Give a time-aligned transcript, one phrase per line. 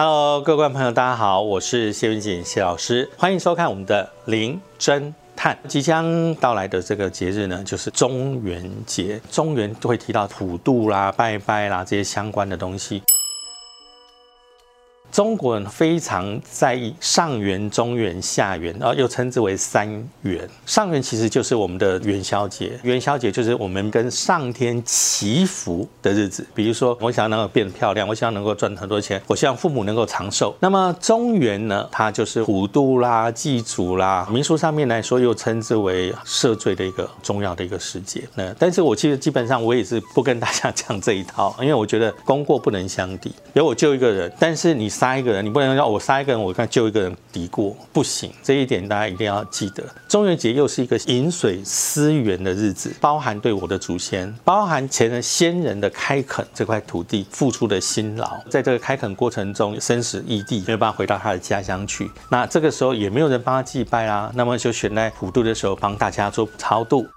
[0.00, 5.58] Hello，各位观众朋友，大家好，我是谢云锦谢老师，欢迎收看我们的灵侦探。
[5.66, 9.20] 即将到来的这个节日呢，就是中元节。
[9.28, 13.02] 中元会提到普渡啦、拜拜啦这些相关的东西。
[15.18, 19.88] 中国人非常在意上元、中元、下元，然后又称之为三
[20.22, 20.48] 元。
[20.64, 26.46] 上元其实就是我们的元宵节，元宵节就是我们跟上天祈福的日子。
[26.54, 30.54] 比如说，我想能够变漂亮，我想能够赚很多钱，我希望父母能够长寿。
[30.60, 34.24] 那么中元呢，它就是普渡啦、祭祖啦。
[34.30, 38.22] 民俗上面来说，又称之为赦罪的一个重要的一个时节。
[38.36, 43.34] 那但是我其实基本上我也是不跟大家讲这一套，因为我觉得功过不能相抵。
[43.54, 48.30] 有我救一个人，但是你杀杀一个人，你不能说我杀一个人，我看救一个人敌过，不行。
[48.42, 49.82] 这一点大家一定要记得。
[50.06, 62.10] 中元节又是一个饮水思源的日子，包含对我的祖先，包含前人先人的开垦这块土地付出的辛劳，在这个开垦过程中生死异地，没有办法回到他的家乡去。
[62.28, 67.08] 那这个时候也没有人帮他祭拜啦，那么就选在普渡的时候帮大家做超度。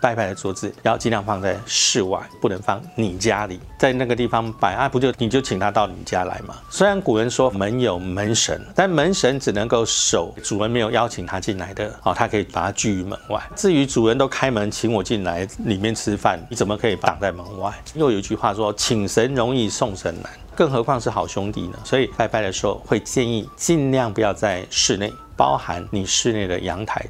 [0.00, 6.54] 拜拜的桌子要尽量放在室外，不能放你家里，在那个地方摆啊，不就你就请他到你家来嘛。
[6.70, 13.40] 虽然古人说门有门神，但门神只能够守主人没有邀请他进来的，哦，他可以把他拒于门外。
[13.54, 17.72] 至于主人都开门请我进来里面吃饭，你怎么可以挡在门外？
[17.94, 21.78] 又有一句话说，请神容易送神难，更何况是好兄弟呢？
[21.84, 27.04] 所以拜拜的时候会建议尽量不要在室内，包含你室内的阳台。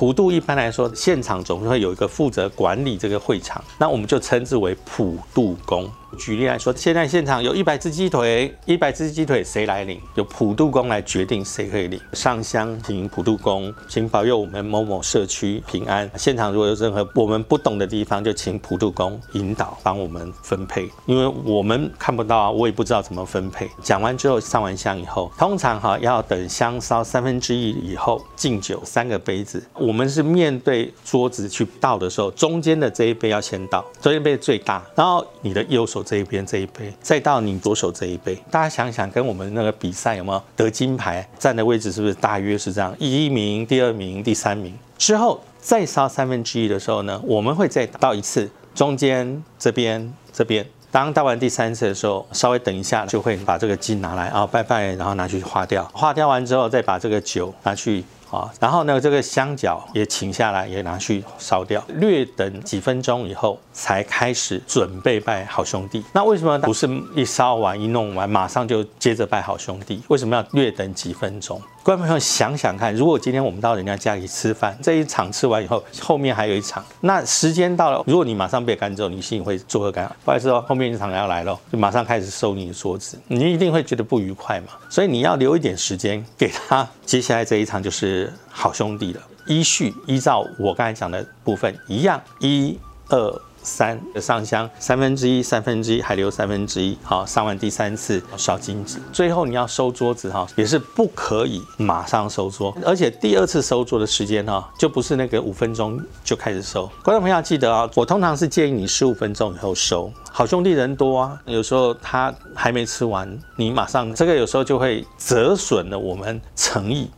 [0.00, 5.86] 普渡一般来说，现场总是会有一个负责管理这个会场，那我们就称之为普渡工。
[6.18, 10.00] 举例来说，现在现场有一百只鸡腿，一百只鸡腿谁来领？
[10.14, 12.00] 由普渡工来决定谁可以领。
[12.14, 16.10] 上香请普渡工，请保佑我们某某社区平安。
[16.16, 20.90] 现场如果有任何我们不懂的地方，就请普渡工引导，帮我们分配。
[21.06, 23.70] 因为我们看不到啊，我也不知道怎么分配。
[23.80, 29.62] 讲完之后，上完香以后，通常哈要等香烧三分之一以后，敬酒三个杯子。
[29.90, 36.00] 我们是面对桌子去倒的时候，中间的这一杯要先倒，中间杯最大，然后你的右手。
[36.00, 42.94] 这一边这一杯，再到你左手这一杯，大家想想，跟我们那个比赛有没有得金牌站的位置是不是大约是这样？
[43.00, 50.64] 一名、第二名、第三名之后再烧三分之一的时候呢，我们会再倒一次，中间这边这边。
[50.92, 58.04] 当倒完第三次的时候，稍微等一下就会把这个金拿来啊拜拜，然后拿去化掉，化掉完之后再把这个酒拿去。
[58.30, 61.82] 啊，然后呢，这个香脚也请下来，也拿去烧掉。
[61.88, 66.04] 略等几分钟以后，才开始准备拜好兄弟。
[66.12, 70.02] 那为什么不是一烧完、一弄完，马上就接着拜好兄弟？
[70.08, 71.60] 为什么要略等几分钟？
[71.82, 80.14] 观众朋友想想看，如果今天我们到人家家里吃饭，这一场吃完以后，后面还有一场，那时间到了，如果你马上被赶走，你心里会作何感想？
[80.22, 84.74] 不好意思哦，后面一场要来了，就马上开始收你的桌子，你一定会觉得不愉快嘛。
[84.90, 89.20] 所以你要留一点时间给他，接下来这一场就是好兄弟了。
[89.46, 93.42] 依序依照我刚才讲的部分一样，一二。
[93.62, 106.86] 三上香三分之一，三分之一还留三分之一，好上完第三次烧金纸，最后你要收桌子哈，也是不可以马上收桌，而且第二次收桌的时间哈，就不是那个五分钟就开始收。
[107.02, 110.10] 观众朋友记得啊，我通常是建议你十五分钟以后收。
[110.32, 117.10] 好兄弟人多啊，有时候他还没吃完，你马上这个有时候就会折损了我们诚意。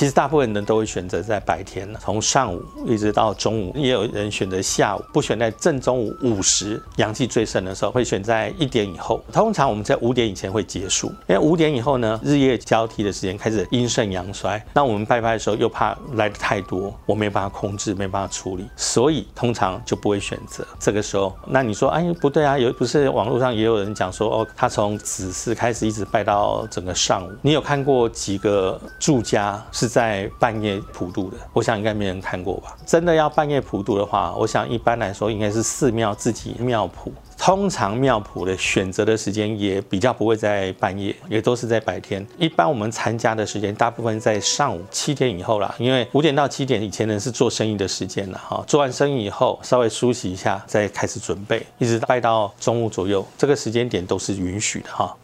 [0.00, 9.22] 其实大部分人都会选择在白天，从上午一直到中午，也有人选择下午，不选在正中午午时，阳气最盛的时候，会选在一点以后。
[9.30, 14.64] 通常我们在五点以前会结束，因为五点以后呢，日夜交替的时间开始阴盛阳衰。
[14.72, 21.30] 那我们拜拜的时候又怕来的太多，我没办法控制，没办法处理，所以通常就不会选择这个时候。
[21.46, 27.30] 那你说，哎，不对啊，有不是网络上也有人讲说，哦，他从子时开始一直拜到整个上午。
[27.42, 29.89] 你有看过几个住家是？
[29.90, 32.76] 在半夜普渡的，我想应该没人看过吧？
[32.86, 37.12] 真的要半夜普渡的话，我想一般来说应该是寺庙自己庙普。
[37.36, 42.24] 通常庙普的选择的时间也比较不会在半夜，也都是在白天。
[42.36, 48.62] 一般我们参加的时间大部分在上午七点以后啦，因为五点到七点以前呢是做生意的时间了哈。
[48.66, 55.16] 做完生意以后稍微梳洗一下，再开始准备，一直拜到中午左右，这个时间点都是允许的哈。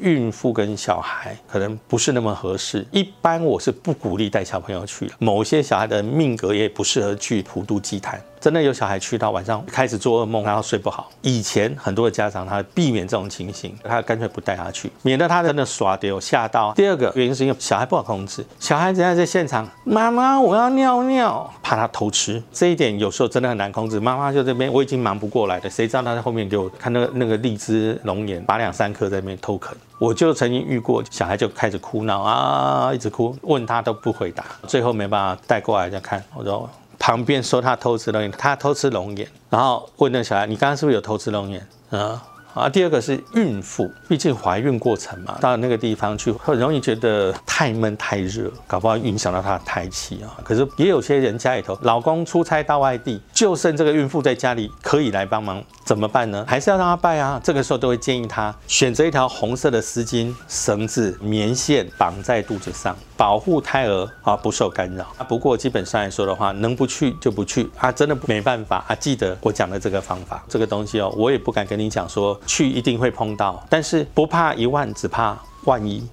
[0.00, 5.14] 孕妇跟小孩可能不是那么合适，一般我是不鼓励带小朋友去的。
[5.18, 11.10] 某些小孩的命格也不适合去普渡祭坛，真的有小孩去到晚上开始做噩梦，然后睡不好。
[11.20, 16.72] 以前很多的家长他避免这种情形，他干脆不带他去，免得他真的耍丢吓到。
[16.72, 24.00] 第二个原因是因为小孩不好控制，小孩子在在现场，妈妈我要尿尿，怕他偷吃，这一点有时候真的很难控制。
[24.00, 29.76] 妈妈就这边我已经忙不过来了，谁知道他在后面给我看那个那个荔枝龙眼，拔两三颗在那边偷啃。
[29.98, 36.24] 我就曾经遇过，小孩就开始哭闹啊，一直哭，问他都不回答，最后没办法带过来再看。
[36.34, 36.66] 我说
[37.00, 42.22] 旁边说他偷吃龙眼，他偷吃龙眼，然后问那小孩，你刚刚是不是有偷吃龙眼啊？
[42.52, 50.36] 啊，第二个是孕妇，毕竟怀孕过程嘛，到那个地方去，很容易觉得太闷太热，搞不好影响到她的胎气啊。
[50.42, 56.44] 可是也有些人家里头，老公出差到外地，就剩这个孕妇在家里可以来帮忙，怎么办呢？
[56.46, 57.40] 还是要让他拜啊。
[57.42, 65.02] 这个时候都会建议他选择一条红色的丝巾、绳子、棉线绑在肚子上，保护胎儿啊不受干扰。
[65.18, 68.94] 啊，不过基本上来说的话，能不去就不去啊，真的没办法啊。
[68.94, 72.40] 记得我讲的这个方法，这个东西哦，我也不敢跟你讲说。
[72.46, 76.08] 去一定会碰到，但是不怕一万，只怕万一。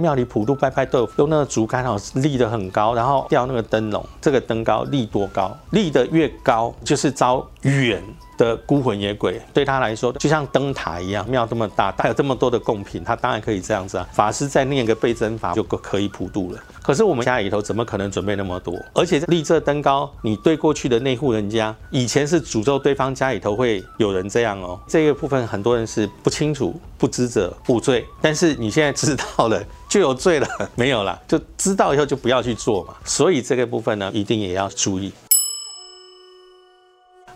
[0.00, 8.02] 庙里普渡拜拜豆腐用那个竹竿哦，立得很高，然后吊那个灯笼，这个灯高立多高，立得越高就是招远。
[8.40, 14.08] 的孤魂野鬼对他来说就像灯塔一样，庙这么大，他有这么多的贡品，他当然可以这样子啊。
[14.14, 16.58] 法师再念个背增法就可以普渡了。
[16.82, 18.74] 可是我们家里头怎么可能准备那么多？
[18.94, 24.80] 而且立这灯高，你对过去的那户人家，以前是诅咒对方家里头会有人这样哦。
[24.88, 28.06] 这个部分很多人是不清楚，不知者无罪。
[28.22, 30.48] 但是你现在知道了，就有罪了。
[30.74, 32.94] 没有了，就知道以后就不要去做嘛。
[33.04, 35.12] 所以这个部分呢，一定也要注意。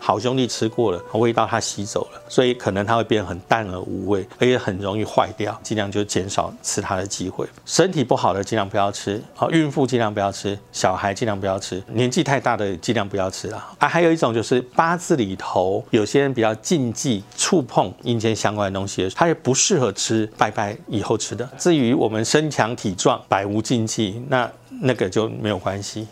[0.05, 7.43] 好兄弟吃过了，味道他吸走了，所以可能它会变得很淡而无味，而且很容易坏掉，尽量就减少吃它的机会。
[7.65, 13.73] 身体不好的尽量不要吃，啊，孕妇尽量不要吃，小孩尽量不要吃，年纪太大的尽量不要吃啊。
[13.79, 21.49] 啊，还有一种就是八字里头有些人比较禁忌触碰阴间相关的东西，他也不适合吃拜拜以后吃的。
[21.57, 24.47] 至于我们身强体壮，百无禁忌，那
[24.81, 26.07] 那个就没有关系。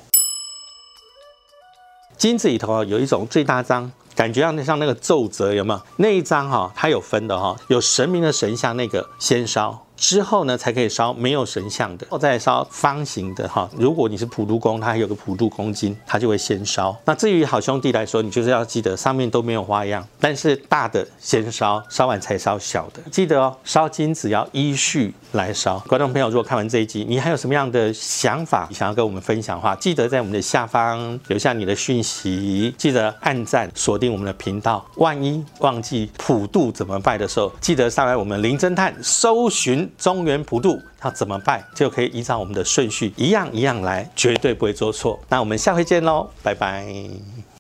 [2.24, 5.82] 金子里头啊，有一种最大章，感觉像像那个奏折，有没有？
[5.98, 9.86] 那一章哈，它有分的哈，有神明的神像，那个先烧。
[9.96, 13.70] 之后呢，才可以烧没有神像的，后再烧方形的哈。
[13.78, 16.96] 如果你是普渡公，它还有个普渡公金，它就会先烧。
[17.06, 23.02] 那至于好兄弟来说，你就是要记得上面都没有花样，但是大的先烧，烧完才烧小的。
[23.12, 25.80] 记得哦，烧金子要依序来烧。
[25.88, 34.86] 观众朋友，如果看完这一集，你还有什么样的想法想要跟我们分享的话，记得在我们的下方留下你的讯息，记得按赞锁定我们的频道。
[34.96, 39.83] 万一忘记普渡怎么拜的时候，记得上来我们林侦探搜寻。
[39.98, 45.20] 中原普渡要怎么拜，就可以依照我们的顺序一样一样来，绝对不会做错。
[45.30, 46.86] 那我们下回见喽，拜拜。